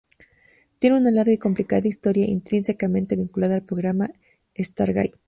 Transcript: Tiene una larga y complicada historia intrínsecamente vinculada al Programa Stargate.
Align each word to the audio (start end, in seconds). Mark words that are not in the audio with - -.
Tiene 0.79 0.97
una 0.97 1.11
larga 1.11 1.31
y 1.31 1.37
complicada 1.37 1.87
historia 1.87 2.25
intrínsecamente 2.25 3.15
vinculada 3.15 3.53
al 3.53 3.65
Programa 3.65 4.09
Stargate. 4.57 5.13